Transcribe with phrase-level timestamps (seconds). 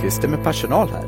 [0.00, 1.06] Lundqvist är med personal här.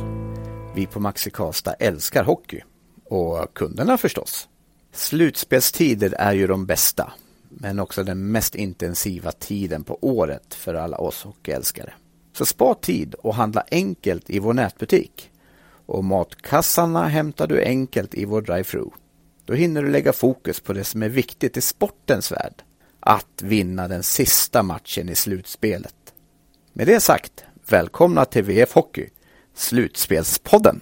[0.75, 2.61] Vi på Maxi Karlstad älskar hockey.
[3.05, 4.49] Och kunderna förstås.
[4.93, 7.13] Slutspelstider är ju de bästa,
[7.49, 11.93] men också den mest intensiva tiden på året för alla oss hockeyälskare.
[12.33, 15.31] Så spar tid och handla enkelt i vår nätbutik.
[15.87, 18.91] Och matkassarna hämtar du enkelt i vår drive-thru.
[19.45, 22.63] Då hinner du lägga fokus på det som är viktigt i sportens värld.
[23.01, 25.95] Att vinna den sista matchen i slutspelet.
[26.73, 29.09] Med det sagt, välkomna till VF Hockey,
[29.55, 30.81] Slutspelspodden.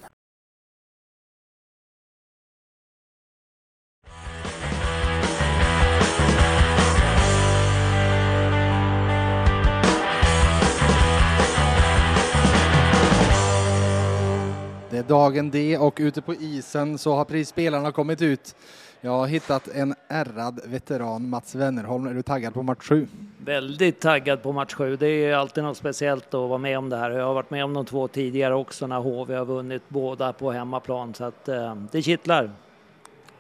[14.91, 18.55] Det är dagen D och ute på isen så har prisspelarna kommit ut.
[19.03, 22.07] Jag har hittat en ärrad veteran, Mats Wennerholm.
[22.07, 23.09] Är du taggad på match 7?
[23.39, 24.97] Väldigt taggad på match 7.
[24.97, 27.11] Det är alltid något speciellt att vara med om det här.
[27.11, 30.53] Jag har varit med om de två tidigare också när HV har vunnit båda på
[30.53, 32.51] hemmaplan så att eh, det kittlar.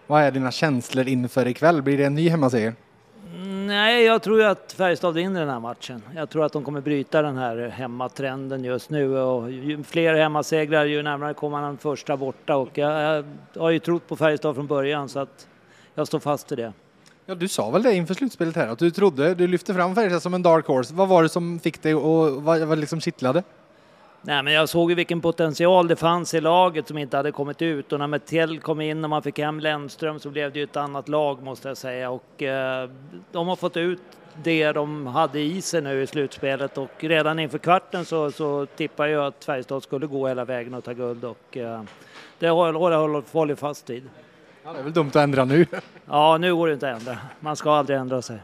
[0.06, 1.82] Vad är dina känslor inför ikväll?
[1.82, 2.74] Blir det en ny hemmaseger?
[3.66, 6.02] Nej, jag tror ju att Färjestad vinner den här matchen.
[6.14, 10.84] Jag tror att de kommer bryta den här hemmatrenden just nu och ju fler hemmasegrar
[10.84, 14.66] ju närmare kommer man första borta och jag, jag har ju trott på Färjestad från
[14.66, 15.46] början så att
[16.00, 16.72] jag står fast i det.
[17.26, 20.22] Ja, du sa väl det inför slutspelet här att du trodde, du lyfte fram Färjestad
[20.22, 20.94] som en dark horse.
[20.94, 23.42] Vad var det som fick dig och vad, vad liksom kittlade?
[24.22, 27.62] Nej, men jag såg ju vilken potential det fanns i laget som inte hade kommit
[27.62, 30.64] ut och när Metell kom in och man fick hem Lennström så blev det ju
[30.64, 32.90] ett annat lag måste jag säga och eh,
[33.32, 34.02] de har fått ut
[34.42, 39.06] det de hade i sig nu i slutspelet och redan inför kvarten så, så tippar
[39.06, 41.82] jag att Färjestad skulle gå hela vägen och ta guld och eh,
[42.38, 44.08] det håller jag håller fast vid.
[44.64, 45.66] Ja, det är väl dumt att ändra nu.
[46.06, 47.18] Ja, nu går det inte att ändra.
[47.40, 48.38] Man ska aldrig ändra sig.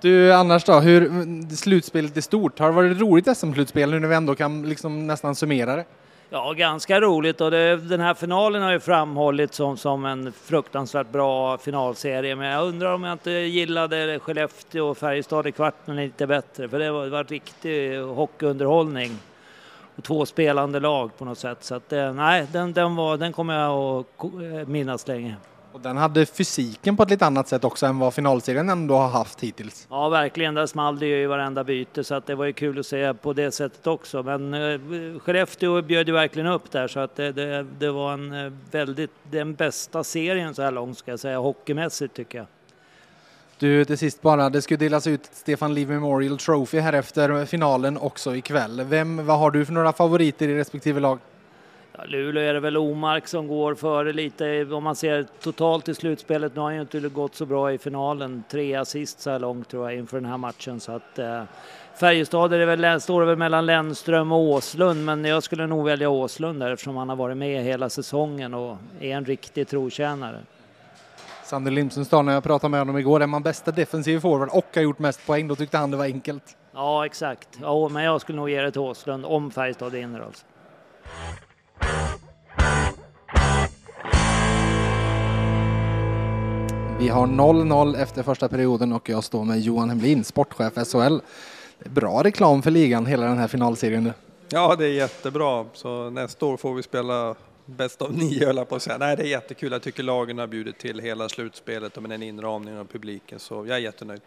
[0.00, 4.14] Du, annars då, hur slutspelet i stort, har det varit roligt SM-slutspel nu när vi
[4.14, 5.84] ändå kan liksom nästan summera det?
[6.30, 11.12] Ja, ganska roligt och det, den här finalen har ju framhållits som, som en fruktansvärt
[11.12, 12.36] bra finalserie.
[12.36, 16.78] Men jag undrar om jag inte gillade Skellefteå och Färjestad i kvarten lite bättre, för
[16.78, 19.18] det var, det var riktig hockeyunderhållning.
[19.96, 21.58] Och två spelande lag på något sätt.
[21.60, 24.04] Så att, nej, den, den, var, den kommer jag
[24.62, 25.36] att minnas länge.
[25.72, 29.08] Och den hade fysiken på ett lite annat sätt också än vad finalserien ändå har
[29.08, 29.86] haft hittills.
[29.90, 30.54] Ja, verkligen.
[30.54, 33.14] Där small det ju i varenda byte så att det var ju kul att se
[33.14, 34.22] på det sättet också.
[34.22, 34.80] Men eh,
[35.18, 39.54] Skellefteå bjöd ju verkligen upp där så att det, det, det var en väldigt, den
[39.54, 42.46] bästa serien så här långt ska jag säga, hockeymässigt tycker jag.
[43.62, 47.98] Du, till sist bara, det ska delas ut Stefan Liv Memorial Trophy här efter finalen
[47.98, 48.82] också ikväll.
[48.84, 51.18] Vem, vad har du för några favoriter i respektive lag?
[51.96, 55.94] Ja, Luleå är det väl Omark som går före lite om man ser totalt i
[55.94, 56.54] slutspelet.
[56.54, 58.44] Nu har han ju inte gått så bra i finalen.
[58.50, 61.42] Tre assist så här långt tror jag inför den här matchen så att eh,
[62.00, 66.08] Färjestad är väl, står det väl mellan Lennström och Åslund men jag skulle nog välja
[66.08, 70.40] Åslund där eftersom han har varit med hela säsongen och är en riktig trotjänare.
[71.52, 74.82] Sander Limsenstad, när jag pratade med honom igår, är man bästa defensiv forward och har
[74.82, 76.56] gjort mest poäng, då tyckte han det var enkelt.
[76.74, 77.48] Ja, exakt.
[77.60, 80.44] Ja, men jag skulle nog ge det till Åslund om Färjestad vinner alltså.
[86.98, 91.18] Vi har 0-0 efter första perioden och jag står med Johan Hemlin, sportchef SHL.
[91.84, 94.12] Bra reklam för ligan, hela den här finalserien.
[94.48, 95.66] Ja, det är jättebra.
[95.72, 97.34] Så nästa år får vi spela
[97.66, 98.98] bäst av nio, höll på att säga.
[98.98, 99.72] Nej, det är jättekul.
[99.72, 103.54] Jag tycker lagen har bjudit till hela slutspelet och med den inramningen av publiken, så
[103.54, 104.20] jag är jättenöjd.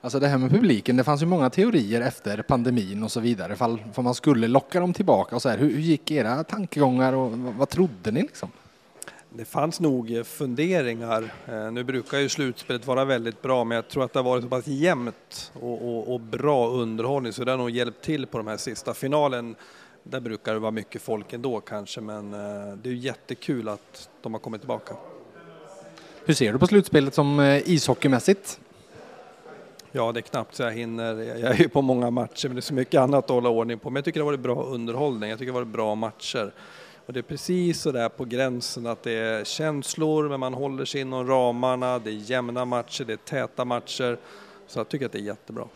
[0.00, 3.56] Alltså det här med publiken, det fanns ju många teorier efter pandemin och så vidare,
[3.56, 5.58] fall, fall man skulle locka dem tillbaka och så här.
[5.58, 8.50] Hur, hur gick era tankegångar och vad, vad trodde ni liksom?
[9.36, 11.32] Det fanns nog funderingar.
[11.70, 14.48] Nu brukar ju slutspelet vara väldigt bra, men jag tror att det har varit så
[14.48, 18.46] pass jämnt och, och, och bra underhållning så det har nog hjälpt till på de
[18.46, 19.56] här sista finalen.
[20.06, 22.30] Där brukar det vara mycket folk ändå kanske, men
[22.82, 24.96] det är jättekul att de har kommit tillbaka.
[26.24, 28.60] Hur ser du på slutspelet som ishockeymässigt?
[29.92, 31.14] Ja, det är knappt så jag hinner.
[31.22, 33.78] Jag är ju på många matcher, men det är så mycket annat att hålla ordning
[33.78, 33.90] på.
[33.90, 35.30] Men jag tycker det har varit bra underhållning.
[35.30, 36.52] Jag tycker det har varit bra matcher.
[37.06, 40.84] Och det är precis så där på gränsen att det är känslor, men man håller
[40.84, 41.98] sig inom ramarna.
[41.98, 44.18] Det är jämna matcher, det är täta matcher.
[44.66, 45.68] Så jag tycker att det är jättebra.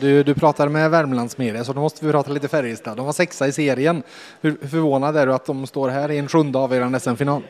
[0.00, 2.96] Du, du pratar med Värmlandsmedia, så då måste vi prata lite Färjestad.
[2.96, 4.02] De var sexa i serien.
[4.40, 7.42] Hur förvånad är du att de står här i en sjunde avgörande SM-final?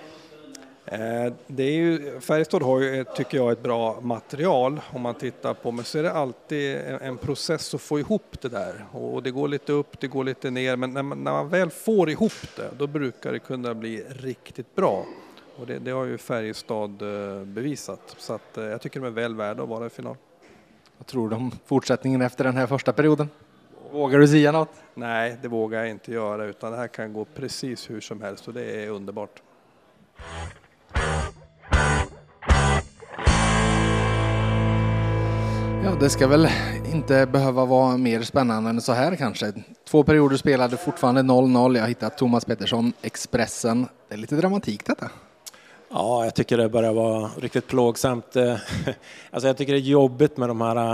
[0.87, 5.15] Eh, det är ju, Färjestad har ju, eh, tycker jag, ett bra material om man
[5.15, 8.85] tittar på, men så är det alltid en process att få ihop det där.
[8.93, 11.71] Och det går lite upp, det går lite ner, men när man, när man väl
[11.71, 15.07] får ihop det, då brukar det kunna bli riktigt bra.
[15.57, 19.35] Och det, det har ju Färjestad eh, bevisat, så att jag tycker de är väl
[19.35, 20.17] värda att vara i final.
[21.05, 23.29] Vad tror du om fortsättningen efter den här första perioden?
[23.93, 24.69] Vågar du säga något?
[24.95, 28.49] Nej, det vågar jag inte göra utan det här kan gå precis hur som helst
[28.49, 29.43] och det är underbart.
[35.85, 36.49] Ja, det ska väl
[36.93, 39.53] inte behöva vara mer spännande än så här kanske.
[39.89, 41.75] Två perioder spelade fortfarande 0-0.
[41.75, 43.89] Jag har hittat Thomas Pettersson, Expressen.
[44.09, 45.11] Det är lite dramatik detta.
[45.89, 48.37] Ja, jag tycker det börjar vara riktigt plågsamt.
[48.37, 48.57] Eh,
[49.31, 50.93] alltså jag tycker det är jobbigt med de här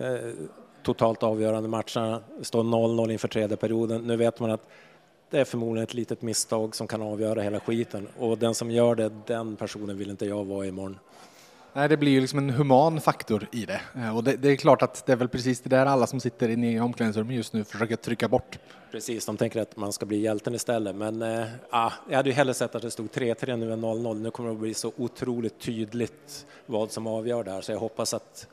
[0.00, 0.30] eh,
[0.82, 2.20] totalt avgörande matcherna.
[2.38, 4.02] Det står 0-0 inför tredje perioden.
[4.02, 4.68] Nu vet man att
[5.30, 8.94] det är förmodligen ett litet misstag som kan avgöra hela skiten och den som gör
[8.94, 10.98] det, den personen vill inte jag vara imorgon.
[11.74, 13.80] Nej, det blir ju liksom en human faktor i det.
[13.96, 16.20] Eh, och det, det, är klart att det är väl precis det där alla som
[16.20, 18.58] sitter inne i omklädningsrummet just nu försöker trycka bort.
[18.90, 20.96] Precis, de tänker att man ska bli hjälten istället.
[20.96, 21.46] Men äh,
[22.08, 24.20] jag hade ju hellre sett att det stod 3-3 nu än 0-0.
[24.20, 27.60] Nu kommer det att bli så otroligt tydligt vad som avgör det här.
[27.60, 28.48] Så jag hoppas att,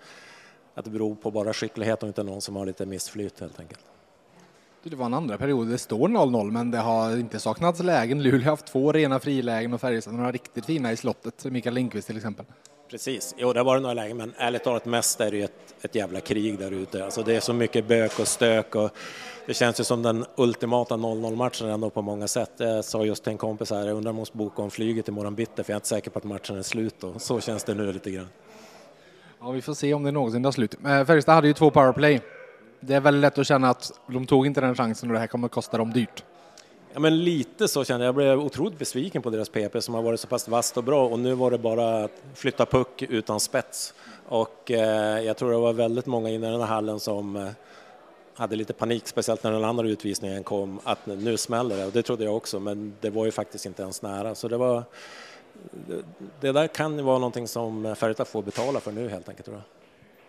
[0.74, 3.82] att det beror på bara skicklighet och inte någon som har lite missflyt helt enkelt.
[4.84, 8.24] Det var en andra period, det står 0-0 men det har inte saknats lägen.
[8.24, 11.46] Luleå har haft två rena frilägen och Färjestad några riktigt fina i slottet.
[11.46, 12.46] Mikael Lindqvist till exempel.
[12.90, 15.76] Precis, jo det har varit några lägen men ärligt talat mest är det ju ett,
[15.82, 17.06] ett jävla krig där ute.
[17.06, 18.92] Alltså det är så mycket bök och stök och
[19.46, 22.52] det känns ju som den ultimata 0-0 matchen ändå på många sätt.
[22.58, 25.08] Jag sa just till en kompis här, jag undrar om jag måste boka om flyget
[25.08, 27.64] imorgon bitti för jag är inte säker på att matchen är slut och så känns
[27.64, 28.28] det nu lite grann.
[29.42, 30.74] Ja, vi får se om det någonsin tar slut.
[30.74, 32.22] Eh, Färjestad hade ju två powerplay.
[32.80, 35.28] Det är väldigt lätt att känna att de tog inte den chansen och det här
[35.28, 36.24] kommer att kosta dem dyrt.
[36.94, 38.08] Ja, men lite så kände jag.
[38.08, 41.08] Jag blev otroligt besviken på deras PP som har varit så pass vasst och bra
[41.08, 43.94] och nu var det bara att flytta puck utan spets.
[44.28, 47.50] Och eh, jag tror det var väldigt många inne i den här hallen som eh,
[48.34, 51.86] hade lite panik, speciellt när den andra utvisningen kom, att nu smäller det.
[51.86, 54.36] Och det trodde jag också, men det var ju faktiskt inte ens nära.
[54.36, 54.84] Så det var...
[56.40, 59.58] Det där kan ju vara någonting som Färjestad får betala för nu helt enkelt tror
[59.58, 59.66] jag.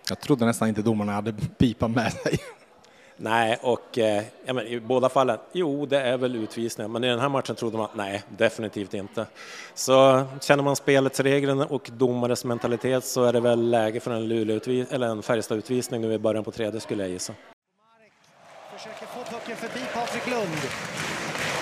[0.09, 2.39] Jag trodde nästan inte domarna hade pipan med sig.
[3.23, 7.09] Nej, och eh, ja, men i båda fallen, jo, det är väl utvisningar, men i
[7.09, 9.27] den här matchen trodde man nej, definitivt inte.
[9.75, 14.29] Så känner man spelets regler och domares mentalitet så är det väl läge för en,
[14.29, 17.33] Luleå eller en Färjestad-utvisning nu i början på tredje skulle jag gissa.
[18.77, 20.61] Försöker få pucken förbi Patrik Lund.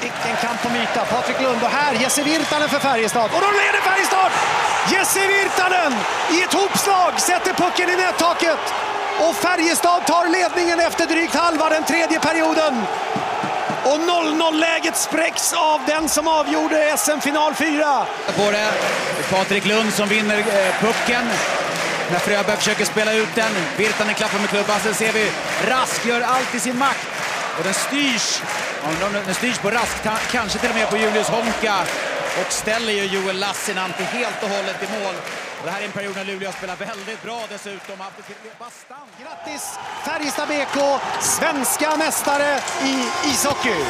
[0.03, 1.05] Vilken kamp om yta.
[1.05, 3.31] Patrik Lund och här Jesse Virtanen för Färjestad.
[3.35, 4.33] Och då leder Färjestad!
[4.93, 5.93] Jesse Virtanen
[6.35, 8.88] i ett hopslag sätter pucken i nättaket.
[9.19, 12.85] Och Färjestad tar ledningen efter drygt halva den tredje perioden.
[13.85, 18.07] Och 0-0-läget spräcks av den som avgjorde SM-final 4.
[18.37, 18.71] På det.
[19.31, 21.25] Patrik Lund som vinner eh, pucken.
[22.11, 23.53] När Fröberg försöker spela ut den.
[23.77, 24.81] Virtanen klappar med klubban.
[24.81, 25.31] Sen ser vi
[25.69, 27.09] Rask gör allt i sin makt.
[27.59, 28.43] Och den styrs.
[29.27, 29.97] Den styrs på Rask,
[30.31, 31.75] kanske till och med på Julius Honka.
[32.41, 35.15] Och ställer ju Joel Lassinantti helt och hållet i mål.
[35.65, 37.97] Det här är en period när Luleå spelar väldigt bra dessutom.
[38.59, 39.11] Bastant.
[39.23, 43.85] Grattis Färjestad BK, svenska mästare i ishockey!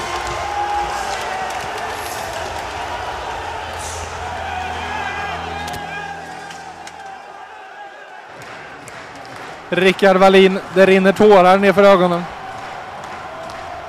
[9.70, 12.22] Rickard Wallin, det rinner tårar nerför ögonen.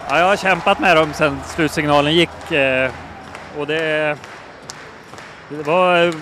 [0.09, 2.51] Ja, jag har kämpat med dem sedan slutsignalen gick.
[2.51, 2.91] Eh,
[3.57, 4.17] och det,
[5.49, 6.13] det var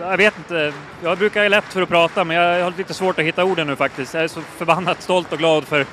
[0.00, 0.72] jag vet inte.
[1.02, 3.66] Jag brukar ju lätt för att prata, men jag har lite svårt att hitta orden
[3.66, 4.14] nu faktiskt.
[4.14, 5.86] Jag är så förbannat stolt och glad för,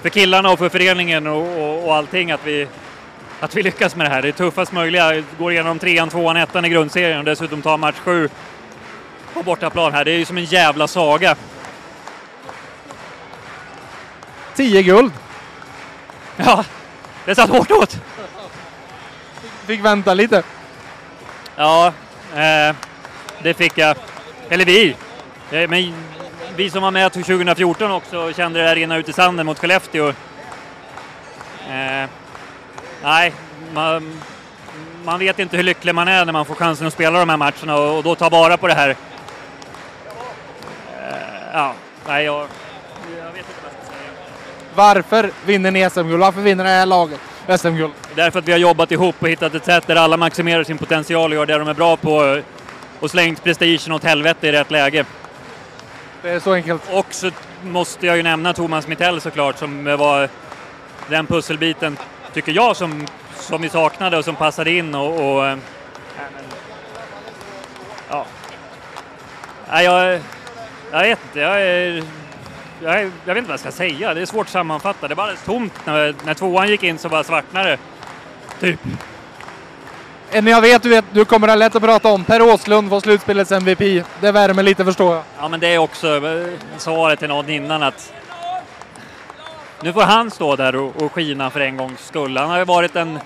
[0.00, 2.68] för killarna och för föreningen och, och, och allting att vi,
[3.40, 4.22] att vi lyckas med det här.
[4.22, 5.22] Det är tuffast möjliga.
[5.38, 8.28] Går igenom trean, tvåan, ettan i grundserien och dessutom tar match sju
[9.34, 10.04] på bortaplan här.
[10.04, 11.36] Det är ju som en jävla saga.
[14.54, 15.12] Tio guld!
[16.36, 16.64] Ja,
[17.24, 17.98] det satt hårt åt.
[19.66, 20.42] Fick vänta lite.
[21.56, 21.92] Ja,
[22.34, 22.76] eh,
[23.42, 23.96] det fick jag.
[24.48, 24.96] Eller vi.
[25.50, 25.94] Eh, men
[26.56, 30.08] vi som var med 2014 också kände det där rinna ut i sanden mot Skellefteå.
[31.68, 32.08] Eh,
[33.02, 33.32] nej,
[33.74, 34.20] man,
[35.04, 37.36] man, vet inte hur lycklig man är när man får chansen att spela de här
[37.36, 38.88] matcherna och, och då ta vara på det här.
[38.88, 38.96] Eh,
[41.52, 41.74] ja,
[42.06, 42.48] nej, jag,
[43.18, 44.10] jag vet inte vad jag ska säga.
[44.74, 46.20] Varför vinner ni SM-guld?
[46.20, 47.20] Varför vinner det här laget
[47.60, 47.92] SM-guld?
[48.14, 51.32] Därför att vi har jobbat ihop och hittat ett sätt där alla maximerar sin potential
[51.32, 52.42] och gör det de är bra på
[53.00, 55.04] och slängt prestigen åt helvete i rätt läge.
[56.22, 56.82] Det är så enkelt.
[56.92, 57.30] Och så
[57.62, 60.28] måste jag ju nämna Thomas Mittell såklart som var
[61.08, 61.96] den pusselbiten,
[62.32, 65.36] tycker jag, som, som vi saknade och som passade in och...
[65.36, 65.58] och äh,
[68.10, 68.26] ja.
[69.70, 70.20] Nej, jag,
[70.92, 71.40] jag vet inte.
[71.40, 72.04] Jag, är,
[72.82, 74.14] jag, jag, vet inte vad jag ska säga.
[74.14, 75.08] Det är svårt att sammanfatta.
[75.08, 75.86] Det är bara tomt.
[75.86, 77.78] När, när tvåan gick in så bara svartnade det.
[78.60, 78.80] Typ.
[80.30, 82.24] Eh, en jag vet du, vet, du kommer ha lätt att prata om.
[82.24, 84.04] Per Åslund får slutspelets MVP.
[84.20, 85.22] Det värmer lite förstår jag.
[85.38, 86.46] Ja, men det är också eh,
[86.78, 88.12] svaret till någon innan att
[89.82, 92.36] nu får han stå där och, och skina för en gångs skull.
[92.36, 93.18] Han har ju varit en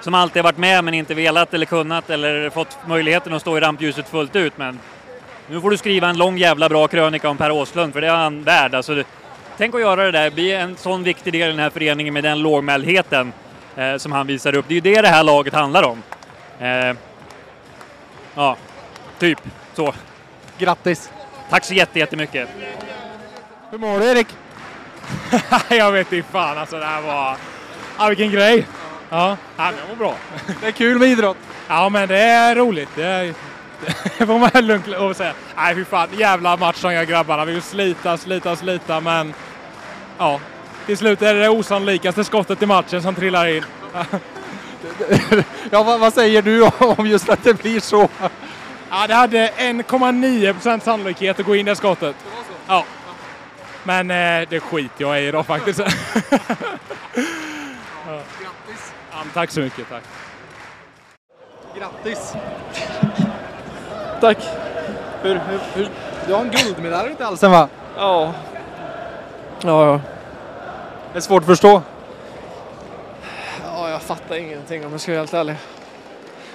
[0.00, 3.60] som alltid varit med men inte velat eller kunnat eller fått möjligheten att stå i
[3.60, 4.58] rampljuset fullt ut.
[4.58, 4.78] Men
[5.48, 8.14] nu får du skriva en lång jävla bra krönika om Per Åslund för det är
[8.14, 8.74] han värd.
[8.74, 9.02] Alltså,
[9.56, 12.24] tänk att göra det där, bli en sån viktig del i den här föreningen med
[12.24, 13.32] den lågmäldheten
[13.76, 14.64] eh, som han visar upp.
[14.68, 16.02] Det är ju det det här laget handlar om.
[16.60, 16.96] Eh,
[18.34, 18.56] ja,
[19.18, 19.38] typ
[19.74, 19.94] så.
[20.58, 21.10] Grattis!
[21.50, 22.48] Tack så jättemycket!
[23.70, 24.26] Hur mår du Erik?
[25.70, 27.36] jag vet inte fan alltså det här var...
[27.98, 28.66] Ja, vilken grej!
[29.10, 30.14] Ja, ja jag mår bra.
[30.60, 31.36] Det är kul med idrott.
[31.68, 32.88] Ja, men det är roligt.
[32.94, 33.24] Det, är,
[34.18, 35.32] det får man lugnt och säga.
[35.56, 36.08] Nej, fy fan.
[36.18, 37.44] Jävla match som jag grabbarna.
[37.44, 39.34] Vi vill slita, slita, slita, men
[40.18, 40.40] ja,
[40.86, 43.64] till slut är det det osannolikaste skottet i matchen som trillar in.
[45.70, 48.08] ja, vad, vad, säger du om just att det blir så?
[48.90, 52.16] Ja, det hade 1,9 procent sannolikhet att gå in det skottet.
[52.66, 52.84] Ja.
[53.84, 55.78] Men eh, det skiter jag i idag faktiskt.
[55.78, 55.86] ja.
[58.06, 58.92] Grattis!
[59.10, 60.02] Ja, tack så mycket, tack.
[61.78, 62.34] Grattis!
[64.20, 64.38] Tack!
[65.22, 65.88] Hur, hur, hur,
[66.26, 67.68] du har en guldmedalj runt halsen va?
[67.96, 68.32] Ja.
[69.60, 70.00] Ja, ja.
[71.12, 71.82] Det är svårt att förstå.
[74.06, 75.56] Fattar ingenting om jag ska vara helt ärlig.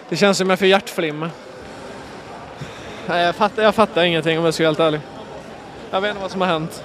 [0.10, 1.29] Det känns som jag får hjärtflimmer.
[3.08, 5.01] Nej, jag fattar, jag fattar ingenting om jag ska vara helt ärlig.
[5.91, 6.84] Jag vet inte vad som har hänt.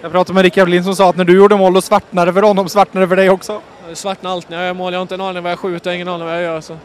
[0.00, 2.34] Jag pratade med Rickard Lind som sa att när du gjorde mål då svartnade det
[2.34, 3.60] för honom, svartnade det för dig också.
[3.88, 4.92] Det svartnar allt när jag gör mål.
[4.92, 6.60] Jag har inte en aning vad jag skjuter, ingen aning vad jag gör.
[6.60, 6.76] Så.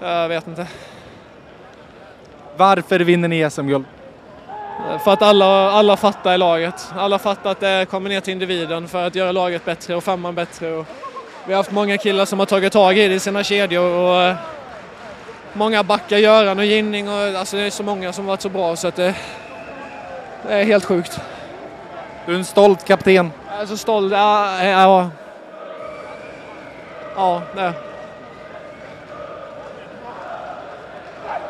[0.00, 0.66] Jag vet inte.
[2.56, 3.84] Varför vinner ni SM-guld?
[5.04, 6.88] För att alla, alla fattar i laget.
[6.96, 10.34] Alla fattar att det kommer ner till individen för att göra laget bättre och femman
[10.34, 10.72] bättre.
[10.72, 10.86] Och
[11.46, 14.22] vi har haft många killar som har tagit tag i det i sina kedjor och
[14.22, 14.36] eh,
[15.52, 18.76] många backar, Göran och Ginning och alltså det är så många som varit så bra
[18.76, 19.14] så att det,
[20.46, 21.20] det är helt sjukt.
[22.26, 23.32] Du är en stolt kapten.
[23.50, 24.12] Jag är så stolt.
[24.12, 25.10] Ja, ja,
[27.16, 27.72] ja det.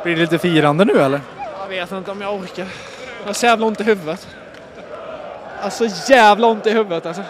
[0.02, 1.20] Blir det lite firande nu eller?
[1.60, 2.66] Jag vet inte om jag orkar.
[3.20, 4.28] Jag har så jävla ont i huvudet.
[5.62, 7.22] Alltså jävla ont i huvudet alltså.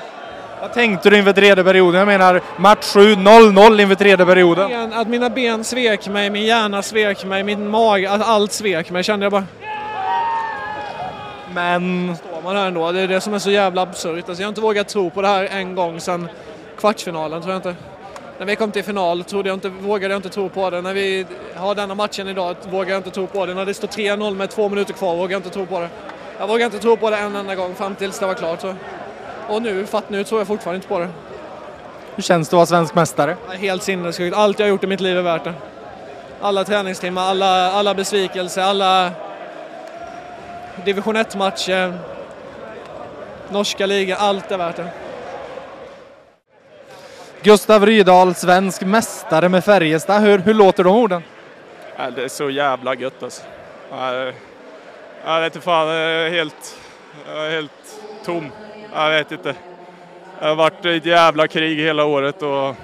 [0.65, 1.99] Vad tänkte du inför tredje perioden?
[1.99, 4.93] Jag menar match 7, 0-0 inför tredje perioden.
[4.93, 9.03] Att mina ben svek mig, min hjärna svek mig, min mage, att allt svek mig
[9.03, 9.45] kände jag bara.
[11.55, 12.17] Men...
[12.17, 14.29] Står man här ändå, det är det som är så jävla absurt.
[14.29, 16.29] Alltså jag har inte vågat tro på det här en gång sedan
[16.79, 17.75] kvartsfinalen tror jag inte.
[18.39, 20.81] När vi kom till final trodde jag inte, vågade jag inte tro på det.
[20.81, 23.55] När vi har denna matchen idag vågar jag inte tro på det.
[23.55, 25.89] När det står 3-0 med två minuter kvar vågar jag inte tro på det.
[26.39, 28.61] Jag vågar inte tro på det en enda gång fram tills det var klart.
[28.61, 28.75] Så.
[29.49, 31.09] Och nu, fatt nu tror jag fortfarande inte på det.
[32.15, 33.37] Hur känns det att vara svensk mästare?
[33.59, 34.37] Helt sinnessjukt.
[34.37, 35.55] Allt jag har gjort i mitt liv är värt det.
[36.41, 39.11] Alla träningstimmar, alla, alla besvikelser, alla
[40.85, 41.99] division 1-matcher,
[43.51, 44.89] norska ligan, allt är värt det.
[47.43, 50.23] Gustav Rydahl, svensk mästare med Färjestad.
[50.23, 51.23] Hur, hur låter de orden?
[52.15, 53.43] Det är så jävla gött alltså.
[55.25, 56.77] Jag vet inte fan, jag är helt,
[57.29, 57.71] jag är helt
[58.25, 58.51] tom.
[58.95, 59.55] Jag vet inte.
[60.41, 62.77] Det har varit ett jävla krig hela året och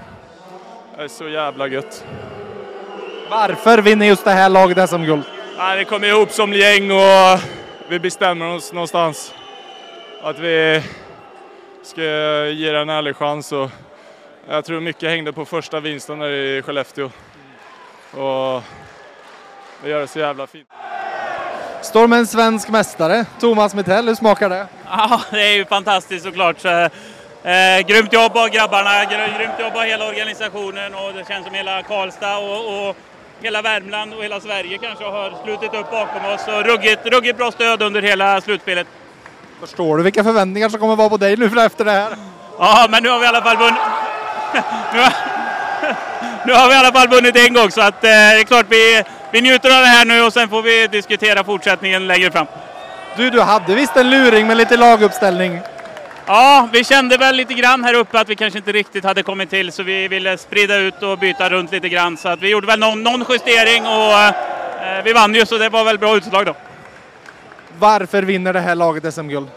[0.96, 2.04] det är så jävla gött.
[3.30, 5.22] Varför vinner just det här laget SM-guld?
[5.58, 7.40] Ja, vi kom ihop som gäng och
[7.88, 9.34] vi bestämmer oss någonstans.
[10.22, 10.82] Att vi
[11.82, 12.02] ska
[12.46, 13.52] ge det en ärlig chans.
[13.52, 13.70] Och
[14.48, 17.10] jag tror mycket hängde på första vinsten där i Skellefteå.
[18.10, 18.62] Och
[19.82, 20.68] det gör det så jävla fint.
[21.82, 24.08] Står med en svensk mästare, Thomas Mittell.
[24.08, 24.66] Hur smakar det?
[24.90, 26.60] Ja, det är ju fantastiskt såklart.
[26.60, 31.54] Så, eh, grymt jobb av grabbarna, grymt jobb av hela organisationen och det känns som
[31.54, 32.96] hela Karlstad och, och
[33.42, 37.52] hela Värmland och hela Sverige kanske har slutit upp bakom oss och ruggigt, ruggigt bra
[37.52, 38.86] stöd under hela slutspelet.
[39.60, 42.16] Förstår du vilka förväntningar som kommer vara på dig nu efter det här?
[42.58, 43.80] Ja, men nu har vi i alla fall vunnit.
[44.92, 45.12] nu, har,
[46.46, 48.66] nu har vi i alla fall vunnit en gång så att eh, det är klart
[48.68, 52.46] vi, vi njuter av det här nu och sen får vi diskutera fortsättningen längre fram.
[53.16, 55.60] Du, du hade visst en luring med lite laguppställning?
[56.26, 59.50] Ja, vi kände väl lite grann här uppe att vi kanske inte riktigt hade kommit
[59.50, 62.16] till så vi ville sprida ut och byta runt lite grann.
[62.16, 65.68] Så att vi gjorde väl någon, någon justering och eh, vi vann ju så det
[65.68, 66.54] var väl bra utslag då.
[67.78, 69.48] Varför vinner det här laget SM-guld?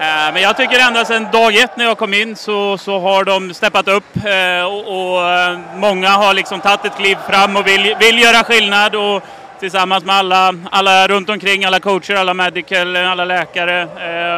[0.00, 3.24] Eh, men jag tycker ända sedan dag ett när jag kom in så, så har
[3.24, 7.66] de steppat upp eh, och, och eh, många har liksom tagit ett kliv fram och
[7.66, 8.94] vill, vill göra skillnad.
[8.94, 9.22] Och,
[9.60, 13.84] tillsammans med alla, alla runt omkring, alla coacher, alla medical, alla läkare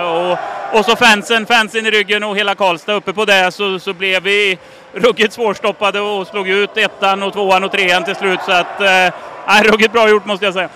[0.02, 0.38] och,
[0.78, 4.22] och så fansen, fansen i ryggen och hela Karlstad uppe på det så, så blev
[4.22, 4.58] vi
[4.92, 8.40] ruggigt svårstoppade och slog ut ettan och tvåan och trean till slut.
[8.46, 10.68] Så att, eh, ruggigt bra gjort måste jag säga.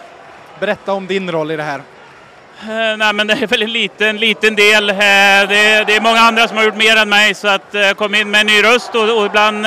[0.60, 1.80] Berätta om din roll i det här.
[2.60, 4.90] Eh, nej, men det är väl en liten, liten del.
[4.90, 7.74] Eh, det, är, det är många andra som har gjort mer än mig så att
[7.74, 9.66] eh, kom in med en ny röst och, och ibland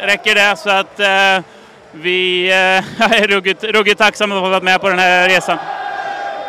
[0.00, 1.00] räcker det så att
[1.92, 2.50] vi
[2.98, 5.58] är ruggigt, ruggigt tacksamma för att ha varit med på den här resan.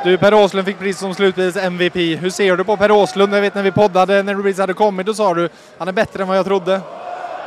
[0.03, 1.95] Du, Per Åslund fick pris som slutspels MVP.
[1.95, 3.35] Hur ser du på Per Åslund?
[3.35, 6.21] Jag vet när vi poddade, när Rubiz hade kommit, då sa du han är bättre
[6.21, 6.81] än vad jag trodde.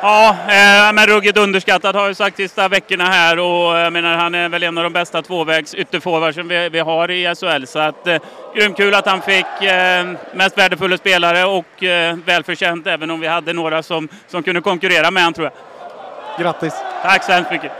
[0.00, 4.34] Ja, eh, men ruggigt underskattad har jag sagt sista veckorna här och jag menar han
[4.34, 7.64] är väl en av de bästa tvåvägs ytterforwardsen vi, vi har i SHL.
[7.66, 8.18] Så att eh,
[8.54, 13.26] grymt kul att han fick eh, mest värdefulla spelare och eh, välförtjänt även om vi
[13.26, 16.44] hade några som, som kunde konkurrera med honom tror jag.
[16.44, 16.74] Grattis!
[17.02, 17.72] Tack så hemskt mycket!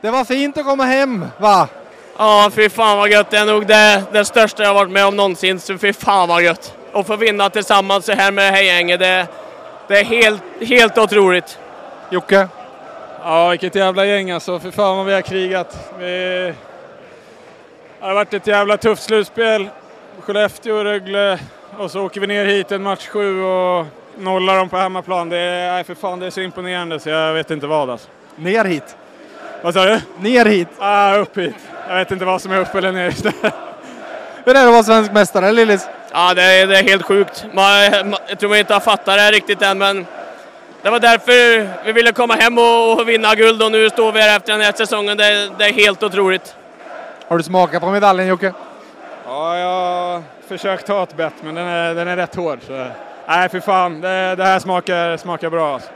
[0.00, 1.68] Det var fint att komma hem, va?
[2.18, 3.30] Ja, fy fan vad gött.
[3.30, 6.42] Det är nog det, det största jag varit med om någonsin, så fy fan vad
[6.42, 6.74] gött.
[6.92, 9.26] Och få vinna tillsammans så här med Hejänge, det,
[9.88, 11.58] det är helt, helt otroligt.
[12.10, 12.48] Jocke?
[13.22, 14.58] Ja, vilket jävla gäng alltså.
[14.58, 15.90] För fan vad vi har krigat.
[15.98, 16.54] Vi...
[18.00, 19.68] Det har varit ett jävla tufft slutspel.
[20.20, 21.38] Skellefteå, Rögle
[21.78, 23.86] och så åker vi ner hit en match sju och
[24.18, 25.28] nollar dem på hemmaplan.
[25.28, 28.08] Det är, nej, för fan, det är så imponerande så jag vet inte vad alltså.
[28.36, 28.96] Ner hit?
[29.62, 30.00] Vad sa du?
[30.18, 30.68] Ner hit?
[30.78, 31.54] Ah, upp hit.
[31.88, 33.14] Jag vet inte vad som är upp eller ner.
[34.44, 35.88] Hur är det att vara svensk mästare, Lillis?
[36.16, 37.44] Ja, det är, det är helt sjukt.
[37.52, 40.06] Man, man, jag tror man inte har fattat det riktigt än, men
[40.82, 44.20] det var därför vi ville komma hem och, och vinna guld och nu står vi
[44.20, 45.16] här efter den här säsongen.
[45.16, 46.56] Det, det är helt otroligt.
[47.28, 48.52] Har du smakat på medaljen, Jocke?
[49.26, 52.58] Ja, jag har försökt ta ett bett, men den är, den är rätt hård.
[52.66, 52.86] Så.
[53.26, 54.00] Nej, för fan.
[54.00, 55.74] Det, det här smakar, smakar bra.
[55.74, 55.90] Alltså.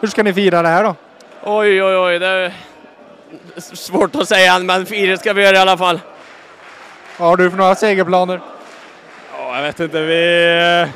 [0.00, 0.94] Hur ska ni fira det här då?
[1.42, 2.18] Oj, oj, oj.
[2.18, 2.52] Det är
[3.60, 6.00] svårt att säga, men fira ska vi göra i alla fall.
[7.18, 8.40] Vad har du för några segerplaner?
[9.54, 10.00] Ja, jag vet inte.
[10.00, 10.86] Vi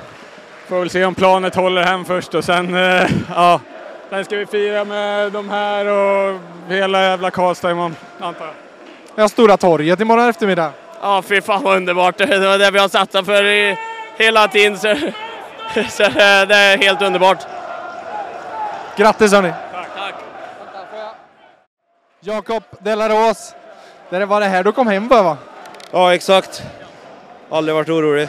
[0.66, 3.60] får väl se om planet håller hem först och sen, eh, ja,
[4.10, 8.54] sen ska vi fira med de här och hela jävla Karlstad imorgon, antar jag.
[9.14, 10.72] Ja, Stora torget imorgon eftermiddag.
[11.02, 12.18] Ja, fy fan vad underbart.
[12.18, 13.76] Det var det vi har satsat för i,
[14.16, 14.78] hela tiden.
[14.78, 14.96] Så,
[15.88, 17.46] så det är helt underbart.
[18.96, 19.52] Grattis hörni!
[19.72, 19.88] Tack.
[19.96, 20.14] Tack.
[22.20, 23.54] Jakob Delaros,
[24.10, 25.36] det var det här du kom hem för va?
[25.90, 26.62] Ja, exakt.
[27.50, 28.28] Aldrig varit orolig.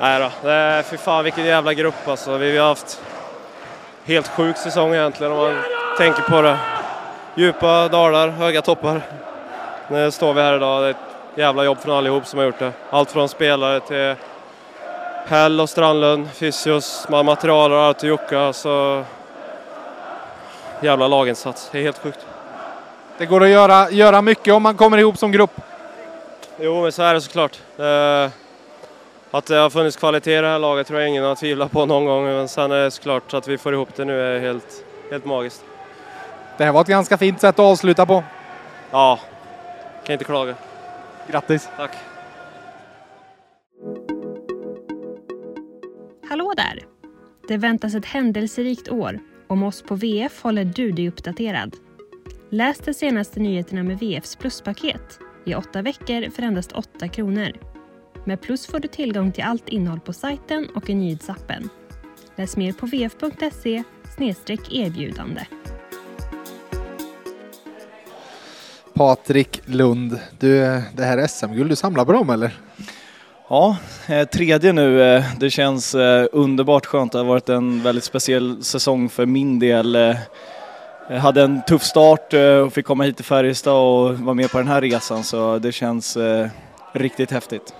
[0.00, 2.36] Nej då, det är, fy fan vilken jävla grupp alltså.
[2.36, 3.00] Vi har haft
[4.04, 5.62] helt sjuk säsong egentligen om man
[5.98, 6.58] tänker på det.
[7.34, 9.02] Djupa dalar, höga toppar.
[9.88, 10.96] Nu står vi här idag, det är ett
[11.34, 12.72] jävla jobb från allihop som har gjort det.
[12.90, 14.14] Allt från spelare till
[15.26, 18.38] Hell och Strandlund, fysios, material och allt och Jocke.
[18.38, 19.04] Alltså,
[20.80, 22.26] jävla laginsats, det är helt sjukt.
[23.18, 25.60] Det går att göra, göra mycket om man kommer ihop som grupp.
[26.60, 27.58] Jo, men så är det såklart.
[27.78, 28.30] Eh,
[29.30, 31.86] att det har funnits kvalitet i det här laget tror jag ingen har tvivlat på
[31.86, 32.24] någon gång.
[32.24, 35.64] Men sen är det såklart att vi får ihop det nu är helt, helt magiskt.
[36.56, 38.24] Det här var ett ganska fint sätt att avsluta på.
[38.90, 39.20] Ja,
[40.04, 40.54] kan inte klaga.
[41.30, 41.68] Grattis!
[41.76, 41.96] Tack!
[46.28, 46.84] Hallå där!
[47.48, 49.18] Det väntas ett händelserikt år.
[49.46, 51.76] Om oss på VF håller du dig uppdaterad.
[52.50, 57.52] Läs de senaste nyheterna med VFs pluspaket i åtta veckor för endast 8 kronor.
[58.28, 61.68] Med Plus får du tillgång till allt innehåll på sajten och i nyhetsappen.
[62.36, 63.82] Läs mer på vf.se
[64.70, 65.40] erbjudande.
[68.94, 70.58] Patrik Lund, du,
[70.96, 72.58] det här är SM-guld, du samlar på dem eller?
[73.48, 73.76] Ja,
[74.08, 75.02] eh, tredje nu.
[75.02, 77.12] eh, Det känns eh, underbart skönt.
[77.12, 79.94] Det har varit en väldigt speciell säsong för min del.
[81.10, 84.58] Jag hade en tuff start och fick komma hit till Färjestad och vara med på
[84.58, 86.18] den här resan så det känns
[86.92, 87.74] riktigt häftigt.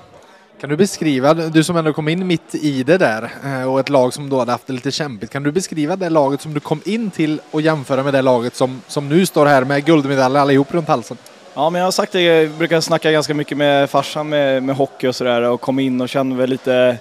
[0.60, 3.88] Kan du beskriva, du som ändå kom in mitt i det där eh, och ett
[3.88, 5.32] lag som då hade haft det lite kämpigt.
[5.32, 8.56] Kan du beskriva det laget som du kom in till och jämföra med det laget
[8.56, 11.16] som, som nu står här med guldmedaljer allihop runt halsen?
[11.54, 14.76] Ja, men jag har sagt det, jag brukar snacka ganska mycket med farsan med, med
[14.76, 16.96] hockey och sådär och kom in och kände väl lite,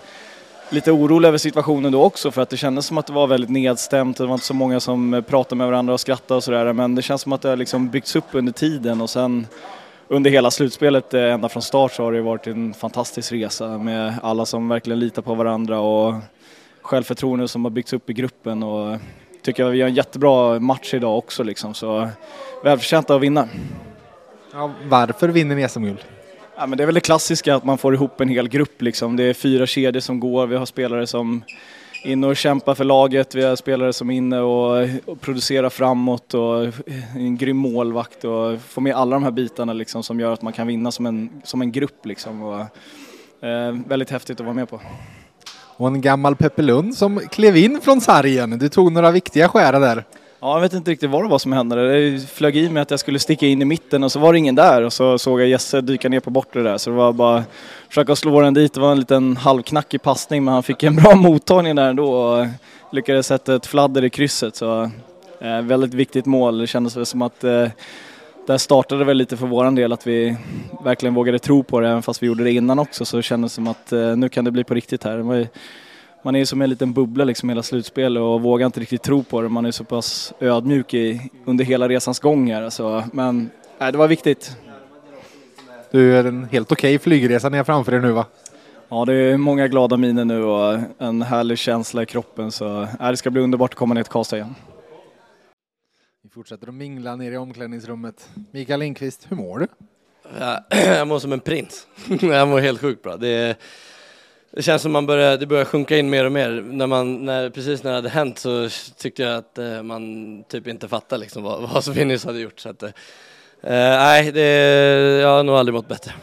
[0.70, 3.50] lite orolig över situationen då också för att det kändes som att det var väldigt
[3.50, 4.18] nedstämt.
[4.18, 7.02] Det var inte så många som pratade med varandra och skrattade och sådär men det
[7.02, 9.48] känns som att det har liksom byggts upp under tiden och sen
[10.10, 14.14] under hela slutspelet eh, ända från start så har det varit en fantastisk resa med
[14.24, 16.14] alla som verkligen litar på varandra och
[16.82, 18.98] självförtroende som har byggts upp i gruppen och
[19.42, 22.10] tycker jag vi gör en jättebra match idag också liksom så
[22.64, 23.48] välförtjänta att vinna.
[24.54, 26.00] Ja, varför vinner ni SM-guld?
[26.58, 29.16] Ja, men det är väl det klassiska att man får ihop en hel grupp liksom.
[29.16, 31.44] Det är fyra kedjor som går, vi har spelare som
[32.04, 36.34] inne och kämpar för laget, vi har spelare som är inne och, och producerar framåt
[36.34, 36.64] och
[37.16, 40.54] en grym målvakt och får med alla de här bitarna liksom som gör att man
[40.54, 42.44] kan vinna som en, som en grupp liksom.
[42.44, 42.60] Och,
[43.48, 44.82] eh, väldigt häftigt att vara med på.
[45.78, 48.60] Och en gammal Peppe Lund som klev in från sargen.
[48.60, 50.04] Du tog några viktiga skära där.
[50.40, 51.76] Ja, jag vet inte riktigt vad det var som hände.
[51.76, 54.40] Det flög i mig att jag skulle sticka in i mitten och så var det
[54.40, 57.14] ingen där och så såg jag Jesse dyka ner på bortre där så det var
[57.14, 57.50] bara att
[57.88, 58.74] försöka slå den dit.
[58.74, 62.48] Det var en liten halvknackig passning men han fick en bra mottagning där ändå och
[62.92, 64.92] lyckades sätta ett fladder i krysset så
[65.42, 66.58] eh, väldigt viktigt mål.
[66.58, 67.68] Det kändes väl som att eh,
[68.48, 70.38] där startade väl lite för våran del att vi
[70.84, 73.54] verkligen vågade tro på det även fast vi gjorde det innan också så det kändes
[73.54, 75.48] som att eh, nu kan det bli på riktigt här.
[76.28, 79.42] Man är som en liten bubbla liksom hela slutspelet och vågar inte riktigt tro på
[79.42, 79.50] det.
[79.50, 82.70] Man är så pass ödmjuk i, under hela resans gång här.
[82.70, 84.58] Så, men nej, det var viktigt.
[85.92, 88.26] Du är en helt okej okay flygresa ni har framför er nu va?
[88.90, 93.12] Ja, det är många glada miner nu och en härlig känsla i kroppen så nej,
[93.12, 94.56] det ska bli underbart att komma ner till Karlstad igen.
[96.24, 98.30] Vi fortsätter att mingla ner i omklädningsrummet.
[98.52, 99.68] Mikael Lindqvist, hur mår du?
[100.86, 101.88] Jag mår som en prins.
[102.22, 103.18] Jag mår helt sjukt bra.
[103.18, 103.56] Det är
[104.58, 106.50] det känns som man börjar, det börjar sjunka in mer och mer.
[106.66, 110.68] När man, när, precis när det hade hänt så tyckte jag att eh, man typ
[110.68, 112.60] inte fattade liksom vad, vad som Vinnis hade gjort.
[112.60, 112.92] Så att, eh,
[113.62, 114.42] nej, det,
[115.22, 116.14] jag har nog aldrig mått bättre.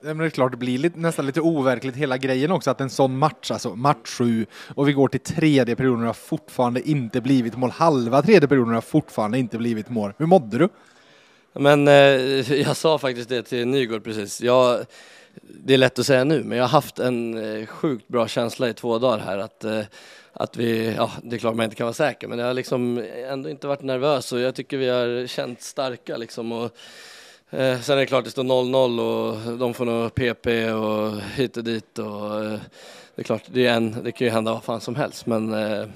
[0.00, 2.90] men det är klart, det blir lite, nästan lite overkligt hela grejen också att en
[2.90, 7.20] sån match, alltså match sju och vi går till tredje perioden och har fortfarande inte
[7.20, 7.70] blivit mål.
[7.70, 10.12] Halva tredje perioden har fortfarande inte blivit mål.
[10.18, 10.68] Hur mådde du?
[11.52, 11.94] Men eh,
[12.60, 14.40] jag sa faktiskt det till Nygård precis.
[14.40, 14.86] Jag,
[15.40, 18.68] det är lätt att säga nu, men jag har haft en eh, sjukt bra känsla
[18.68, 19.82] i två dagar här att, eh,
[20.32, 23.04] att vi, ja det är klart man inte kan vara säker, men jag har liksom
[23.28, 26.52] ändå inte varit nervös och jag tycker vi har känt starka liksom.
[26.52, 26.64] Och,
[27.50, 31.56] eh, sen är det klart det står 0-0 och de får nog PP och hit
[31.56, 32.60] och dit och eh,
[33.14, 35.54] det är klart, det, är en, det kan ju hända vad fan som helst, men
[35.54, 35.86] eh,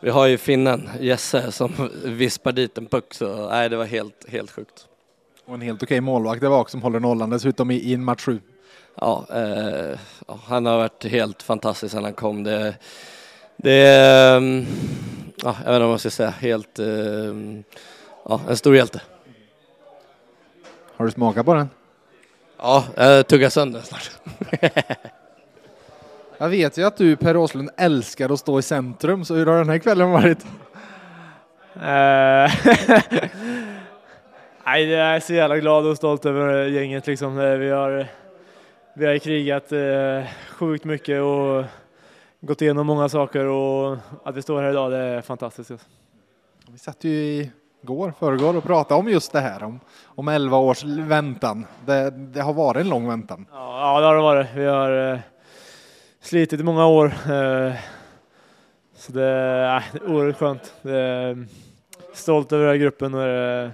[0.00, 1.72] vi har ju finnen Jesse som
[2.04, 4.86] vispar dit en puck så nej, det var helt, helt sjukt.
[5.46, 8.24] Och en helt okej målvakt det var som håller nollan dessutom i, i en match
[8.24, 8.40] sju.
[8.94, 9.98] Ja, eh,
[10.46, 12.44] han har varit helt fantastisk sedan han kom.
[12.44, 12.74] Det,
[13.56, 14.66] det är, mm,
[15.36, 16.86] ja, jag vet inte vad man ska säga, helt, eh,
[18.28, 19.00] ja, en stor hjälte.
[20.96, 21.70] Har du smakat på den?
[22.58, 24.10] Ja, jag tuggar sönder snart.
[26.38, 29.58] jag vet ju att du Per Åslund älskar att stå i centrum, så hur har
[29.58, 30.46] den här kvällen varit?
[31.74, 31.80] Eh,
[34.66, 37.36] Nej, jag är så jävla glad och stolt över gänget liksom.
[37.36, 38.08] Vi har
[38.96, 41.64] vi har krigat eh, sjukt mycket och
[42.40, 45.72] gått igenom många saker och att vi står här idag det är fantastiskt.
[46.68, 47.50] Vi satt ju i
[47.82, 51.66] går, förrgår och pratade om just det här, om, om 11 års väntan.
[51.86, 53.46] Det, det har varit en lång väntan.
[53.52, 54.46] Ja, ja det har det varit.
[54.54, 55.18] Vi har eh,
[56.20, 57.06] slitit i många år.
[57.06, 57.74] Eh,
[58.96, 60.74] så det, eh, det är oerhört skönt.
[60.82, 61.46] Det är
[62.12, 63.70] stolt över den här gruppen och det är,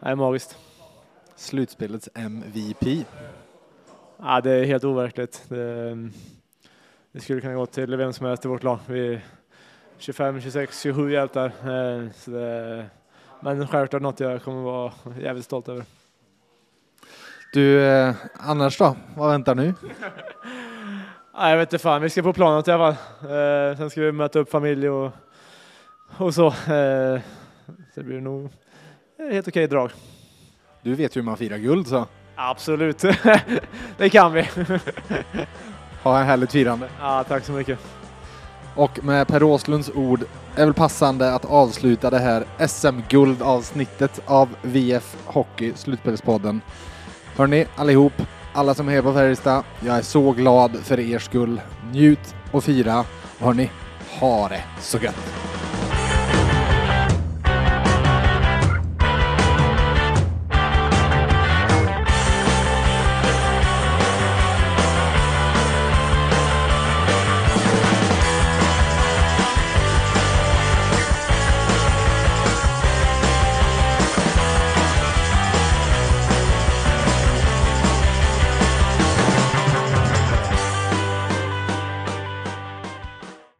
[0.00, 0.56] det är magiskt.
[1.36, 3.06] Slutspelets MVP.
[4.18, 5.44] Ja, det är helt overkligt.
[5.48, 5.94] Det,
[7.12, 8.78] det skulle kunna gå till vem som helst i vårt lag.
[8.86, 9.24] Vi är
[9.98, 11.52] 25, 26, 27 hjältar.
[12.12, 12.86] Så det,
[13.40, 15.84] men självklart något jag kommer vara jävligt stolt över.
[17.52, 18.96] Du, eh, annars då?
[19.16, 19.74] Vad väntar nu?
[21.34, 23.30] ja, jag vet inte fan, vi ska på planet i alla fall.
[23.30, 25.12] Eh, sen ska vi möta upp familj och,
[26.16, 26.46] och så.
[26.46, 27.20] Eh,
[27.66, 28.50] så det blir nog
[29.18, 29.90] helt okej drag.
[30.82, 32.06] Du vet ju hur man firar guld så.
[32.36, 33.04] Absolut,
[33.96, 34.42] det kan vi.
[36.02, 36.88] ha en härligt firande.
[37.00, 37.78] Ja, tack så mycket.
[38.74, 40.24] Och med Per Åslunds ord
[40.56, 46.60] är väl passande att avsluta det här SM-guldavsnittet av VF Hockey, Slutspelspodden.
[47.36, 48.12] Hörni, allihop,
[48.52, 51.60] alla som är här på Färjestad, jag är så glad för er skull.
[51.92, 53.04] Njut och fira.
[53.38, 53.70] Och hörni,
[54.20, 55.45] ha det så gött!